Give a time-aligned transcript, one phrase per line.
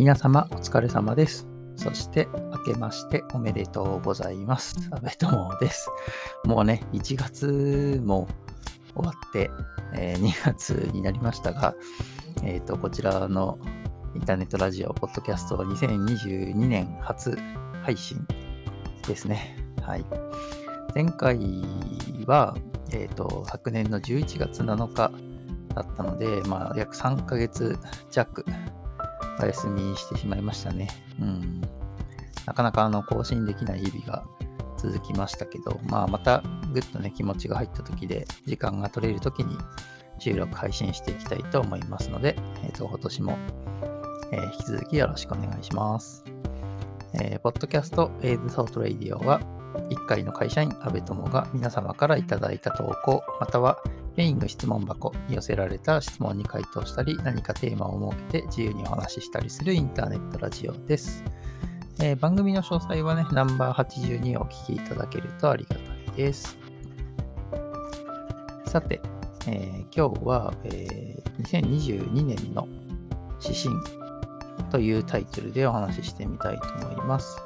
[0.00, 1.46] 皆様お疲れ様です。
[1.76, 2.26] そして
[2.66, 4.74] 明けましておめでとうございます。
[4.90, 5.90] 安部友です。
[6.46, 8.26] もうね、1月も
[8.94, 9.50] 終わって、
[9.92, 11.74] えー、2月になりましたが、
[12.42, 13.58] えっ、ー、と、こちらの
[14.14, 17.36] インターネットラジオ、ポッドキャストは2022年初
[17.82, 18.26] 配信
[19.06, 19.54] ですね。
[19.82, 20.06] はい。
[20.94, 21.38] 前回
[22.24, 22.56] は、
[22.90, 25.12] えっ、ー、と、昨年の11月7日
[25.74, 27.78] だったので、まあ、約3ヶ月
[28.10, 28.46] 弱
[29.40, 30.88] お休みしてしまいましたね。
[31.20, 31.60] うん。
[32.46, 34.24] なかなかあの更新できない日々が
[34.76, 39.56] 続きましたけど、まあまたぐっとね気持ちが入った時で時間が取れる時に
[40.18, 43.38] 収録配信していきたいと思いますので、えっ、ー、と今年も、
[44.32, 46.24] えー、引き続きよろしくお願いします。
[47.14, 49.40] えー、ポッドキャストエイズソートレイディオは
[49.90, 53.82] 一介の会社員阿部友が皆様からいただいた投稿または
[54.20, 61.24] メインの質問箱に寄せられた質問に回答したり、何かテーマを設けて自由にお話ししたりするインターネットラジオです。
[62.00, 66.58] えー、番組の詳細はね、ナンバー82をお聞きいただけるとありがたいです。
[68.66, 69.00] さて、
[69.46, 72.68] えー、今日は、えー、2022年の
[73.42, 73.74] 指針
[74.70, 77.38] というタイトルでお話ししてみたいと思います。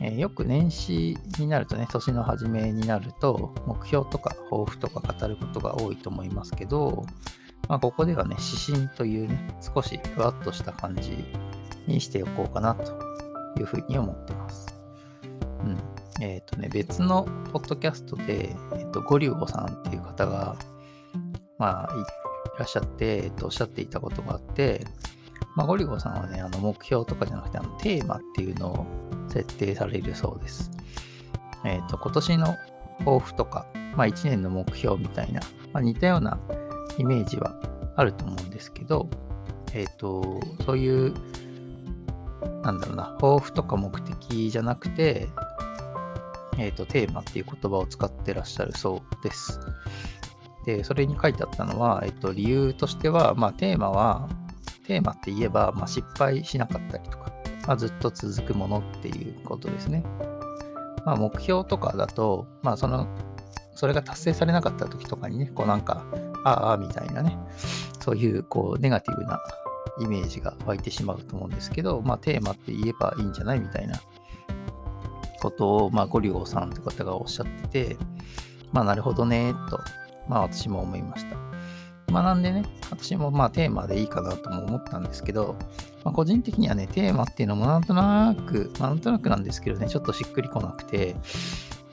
[0.00, 7.04] えー、よく年始になるとね、年の初めになると、目標とか抱負とか語ることが多いと思いますけど、
[7.68, 11.24] まあ、ここではね、指針というね、少しふわっとした感じ
[11.86, 12.92] にしておこうかなと
[13.58, 14.66] いうふうに思ってます。
[15.64, 15.78] うん。
[16.20, 20.56] えっ、ー、とね、別のポッドキャストで、えっ、ー、と、ゴリュゴさんっていう方が、
[21.58, 21.94] まあ、
[22.54, 24.86] いらっしゃって、えっ、と、おっしゃっていたことがあって、
[25.56, 28.86] まあ、ゴリゴさんはね、あの目標とかじゃなくて、あのテーマっていうのを
[29.36, 30.70] 設定されるそうです。
[31.64, 32.56] えっ、ー、と、今年の
[33.00, 35.40] 抱負とか、まあ、1年の目標みたいな、
[35.72, 36.38] まあ、似たような
[36.98, 37.54] イメージは
[37.96, 39.10] あると思うんですけど、
[39.74, 41.14] えっ、ー、と、そういう、
[42.62, 45.28] なんだろうな、抱負とか目的じゃなくて、
[46.58, 49.60] えっ、ー、と、テーマっていう言葉を使ってらっしゃるそうです。
[50.64, 54.28] で、それに書いてあったのは、えっ、と、理由としては、まあ、テーマは、
[54.86, 57.35] テーマって言えば、まあ、失敗しなかったりとか、
[57.66, 60.04] まあ、ずっと続くものっていうことですね。
[61.04, 63.06] まあ、目標とかだと、まあ、その、
[63.74, 66.04] それが達成されなかった時とかにね、こうなんか、
[66.44, 67.38] ああ、みたいなね、
[68.00, 69.40] そういう、こう、ネガティブな
[70.00, 74.00] イメージが湧いてしまうと思うんですけど、まあ、テーマって言えばいいんじゃないみたいな
[75.40, 77.96] ことを、まあ、ゴリゴさんって方がおっしゃってて、
[78.72, 79.80] まあ、なるほどね、と、
[80.28, 81.36] まあ、私も思いました。
[82.12, 85.56] まあ、なんでね、私もまあテーマでいいかなとも思ったんですけど、
[86.04, 91.16] まあ、個人的にはね、テーマっていうのもなんとなく、まあ、なんとなくなんですけどね、ちょっとしっくりこなくて、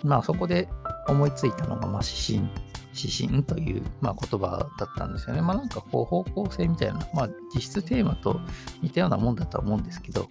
[0.03, 0.69] まあそこで
[1.07, 2.50] 思いついたのが、まあ指針、
[2.96, 5.41] 指針という、まあ、言葉だったんですよね。
[5.41, 8.40] まあなんかこう方向性みたいな、まあ実質テーマと
[8.81, 10.29] 似たようなもんだとは思うんですけど、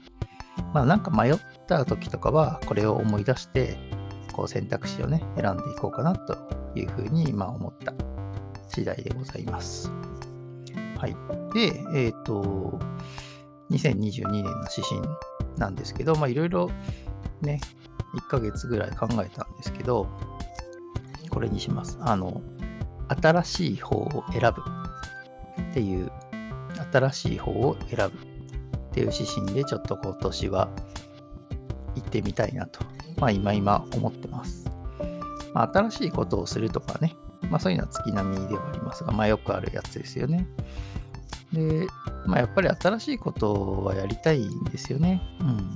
[0.73, 3.79] まあなんか迷った時とかはこれを思い出して、
[4.33, 6.37] こう選択肢をね、選んでいこうかなと
[6.77, 7.93] いうふうに、まあ思った
[8.75, 9.91] 次第でございます。
[10.99, 11.17] はい。
[11.53, 12.79] で、えっ、ー、と、
[13.71, 15.01] 2022年の指針
[15.59, 16.71] なんですけど、まあいろいろ
[17.43, 17.61] ね、
[18.15, 20.09] 1ヶ月ぐらい考えたんですけど、
[21.31, 21.99] これにします。
[22.01, 22.41] あの、
[23.09, 24.63] 新しい方を選ぶ
[25.71, 26.11] っていう、
[26.93, 30.69] 新しい方を選ぶっていう指針でちょっと今年は
[31.95, 32.81] 行ってみたいなと、
[33.19, 34.71] まあ今今思ってます。
[35.53, 37.15] まあ、新しいことをするとかね、
[37.53, 40.47] まあそういうのは月並みではありますが、まあよくあるやつですよね。
[41.53, 41.87] で、
[42.25, 45.21] まあやっぱり新しいことはやりたいんですよね。
[45.39, 45.75] うん。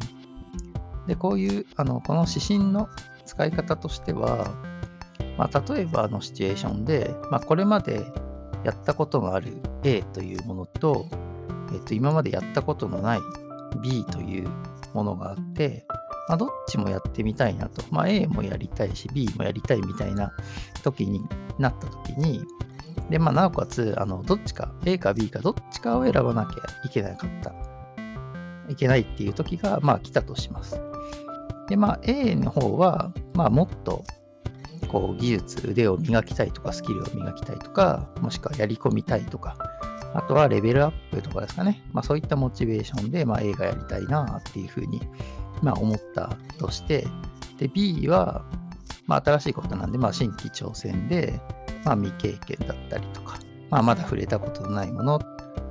[1.06, 2.88] で、こういう、あの、この指針の
[3.26, 4.54] 使い方としては、
[5.36, 8.10] まあ例えばのシチュエーションで、まあこれまで
[8.64, 11.06] やったことのある A というものと、
[11.74, 13.20] えっと、今までやったことのない
[13.82, 14.48] B という
[14.94, 15.86] ものがあって、
[16.28, 17.82] まあ、どっちもやってみたいなと。
[17.90, 20.32] まあ、A もやりたいし、B もやりたいみたいな
[20.82, 21.22] 時に
[21.58, 22.44] なった時に、
[23.10, 27.52] で、まあ、なおかつ、あの、どっちか、A か B かどっちかを選ばなきゃいけなかった。
[28.68, 30.80] いけないっていう時が、まあ、来たとします。
[31.68, 34.04] で、まあ、A の方は、まあ、もっと、
[34.88, 39.56] こう、技術、腕を磨きたいとか、スキルを磨きたいとか、もしくはやり込みたいとか、
[40.14, 41.82] あとはレベルアップとかですかね。
[41.92, 45.00] まあ、そういったモチベーションで、まあ、A がやりたいなっていうふうに、
[45.62, 47.06] まあ、思ったとして、
[47.58, 48.44] で、B は、
[49.06, 51.40] まあ、新しいことなんで、まあ、新規挑戦で、
[51.84, 53.38] まあ、未経験だったりとか、
[53.70, 55.20] まあ、まだ触れたことのないもの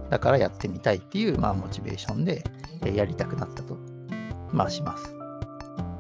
[0.09, 2.43] だからやってみたいっていう、まあ、モチベーションで
[2.83, 3.77] やりたくなったと、
[4.51, 5.15] まあ、します。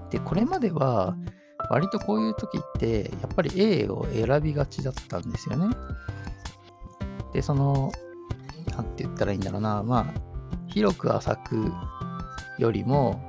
[0.09, 1.15] で、これまでは、
[1.69, 5.75] 割とこういう時って、やっぱり A を選びがちだったんですよね。
[7.33, 7.91] で、その、
[8.67, 10.21] なんて言ったらいいんだろうな、まあ、
[10.67, 11.71] 広く浅く
[12.59, 13.24] よりも、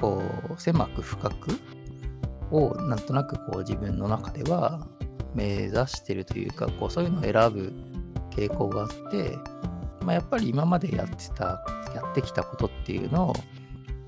[0.00, 0.22] こ
[0.56, 1.50] う、狭く深く
[2.50, 4.86] を、なんとなくこう自分の中では
[5.34, 7.72] 目指してるというか、こう、そういうのを選ぶ
[8.30, 9.36] 傾向があって、
[10.02, 11.64] まあ、やっぱり今までやってた、
[11.94, 13.34] やってきたことっていうのを、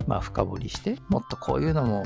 [0.07, 2.05] まあ、深掘りして、もっとこういうのも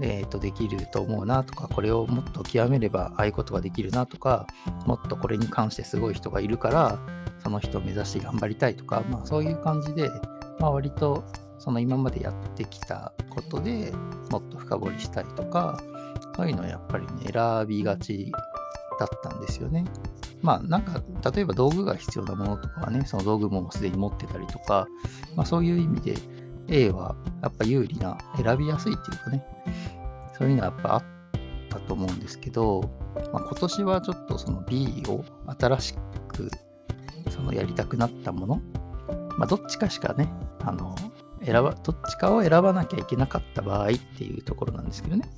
[0.00, 4.46] えー、とできると思うなとか、これをもっと極めればああいうことができるなとか、
[4.86, 6.98] もっとこれに関してすごい人がいるから、
[7.42, 10.08] その人を目指して頑張りたいとか、まあ、そういう感じで、
[10.60, 11.24] まあ、割と
[11.58, 13.92] その今までやってきたことで
[14.30, 15.80] もっと深掘りしたいとか、
[16.36, 18.32] そういうのはやっぱりね、選びがち
[18.98, 19.84] だったんですよね。
[20.40, 21.02] まあなんか、
[21.32, 24.86] 例えば道具が必要なものとかはね、その道具もすでに持ってたりとか、
[25.34, 26.14] まあそういう意味で
[26.68, 29.44] A はやっぱ有利な、選びやすいっていうかね、
[30.38, 31.02] そういうのはやっぱあっ
[31.70, 32.82] たと思うんですけど、
[33.32, 35.24] まあ、今年はちょっとその B を
[35.58, 35.94] 新し
[36.28, 36.50] く
[37.30, 38.60] そのやりたくなったもの、
[39.36, 40.28] まあ、どっちかしかね、
[40.60, 40.94] あの、
[41.44, 45.28] 選ば、どっちかを選ばなきゃいけなかった場合っていうところなんですけどね。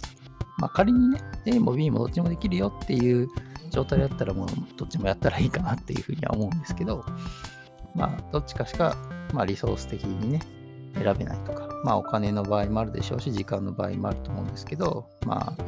[0.58, 3.29] まあ、仮にね、A も B もどっちもできるよっていう
[3.70, 7.05] 状態だったらもうどっちもやったらいいかなっていうふうには思うんですけど、
[7.94, 8.97] まあ、どっちかしか、
[9.32, 10.41] まあ、リソース的にね、
[10.94, 15.64] 選べないとか、まあお金の場合もあるでしょうし、時間の場合もあると思うんですけど、まあ、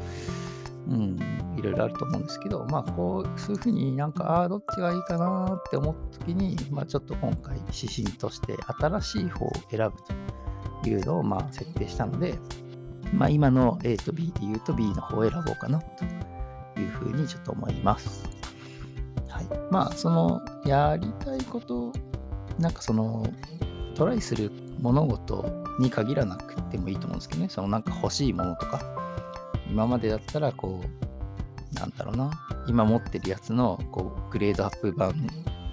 [0.89, 1.17] うん、
[1.57, 9.93] いろいろあると思うんですけど、まあこう、そういうふうになんか、ああ、どっちがいいかなって思った時に、まあちょっと今回指針として新しい方を選ぶ
[10.83, 12.39] というのをまあ設定したので、
[13.15, 18.25] まあ今の A と B で言うと B の方を選ぼうかなというふうにちょっと思います。
[19.29, 19.47] はい。
[19.71, 21.93] まあそのやりたいこと、
[22.59, 23.25] なんかその
[23.95, 24.51] トライする
[24.81, 25.45] 物事
[25.79, 28.81] に限らなくてもいいと思うんですけどね、そのなんか欲しいものとか、
[29.73, 32.31] 今までだったらこう、なんだろうな、
[32.69, 35.15] 今持ってるやつのこうグレードアップ版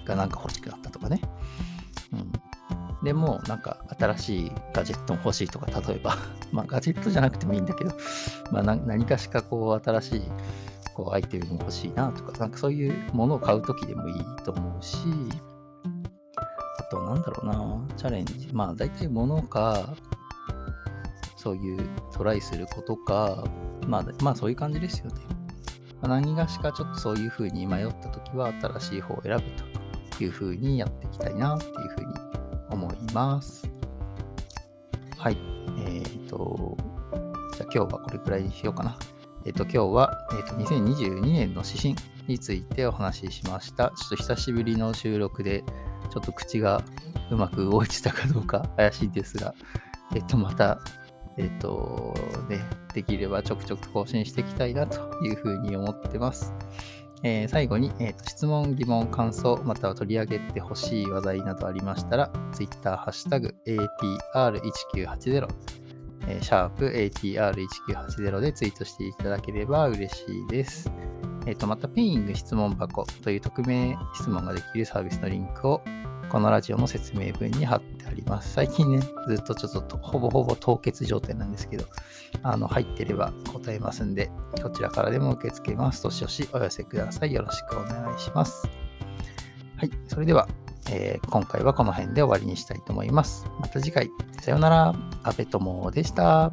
[0.06, 1.20] がなんか欲しくなったとかね。
[2.14, 2.32] うん。
[3.04, 6.16] でも、なんか新しいガジェットも欲しいとか、例えば
[6.50, 7.92] まあガジェットじゃなくてもいいんだけど、
[8.50, 10.22] まあ何かしかこう新しい
[10.94, 14.96] こうアイテムも欲しいなとか、なんかそういうものを買うときでもいいと思うし
[16.78, 18.48] あ、と、なんだろうな、チャレンジ。
[18.52, 19.94] まあ、大体物か、
[21.36, 23.44] そういうトライすることか、
[23.90, 25.20] まあ、まあ、そういう感じですよね。
[26.00, 29.42] まあ、何がしかちょっとそういう風に迷った時は、新しい方を選ぶ
[30.16, 32.14] という風にやっていきたいなっていう風に
[32.70, 33.68] 思います。
[35.18, 35.36] はい。
[35.86, 36.76] えっ、ー、と、
[37.56, 38.96] じゃあ今日はこれくらいにしようかな。
[39.44, 41.96] えっ、ー、と、今日は、え、ー、と、2022年の指針
[42.28, 43.88] についてお話ししました。
[43.88, 45.64] ちょっと久しぶりの収録で、
[46.12, 46.82] ちょっと口が
[47.30, 49.54] うまく動いてたかどうか怪しいですが、
[50.14, 50.80] えっと、また、
[51.40, 52.14] えっと、
[52.50, 52.60] ね、
[52.92, 56.52] できればちょくちょく更新していきたいなというふうに思ってます。
[57.22, 65.48] えー、最後に、えーと、質問、疑問、感想、または取り上げてほしい話題などありましたら、Twitter、ハッシュタグ、ATR1980、
[66.28, 70.90] えー、シャープ ATR1980 でツイートしていただければ嬉しいです。
[71.46, 75.82] えっ、ー、と、また、ペイング質問箱という匿名質問ができるサービスのリンクを
[76.30, 78.52] このラジオの説明文に貼ってあります。
[78.52, 81.84] 最近ね、ずっとちょっとほぼほぼ凍結状態なんですけど、
[82.44, 84.30] あの、入ってれば答えますんで、
[84.62, 86.04] こちらからでも受け付けます。
[86.04, 87.32] どしどしお寄せください。
[87.32, 88.68] よろしくお願いします。
[89.76, 90.46] はい、それでは、
[90.88, 93.46] えー、今回はこの辺で終わりにしたいと思います。
[93.58, 94.08] また次回、
[94.40, 94.94] さようなら。
[95.24, 96.52] 阿部友でした。